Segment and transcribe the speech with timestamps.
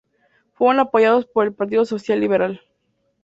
[0.53, 2.63] Fueron apoyados por el Partido Social Liberal.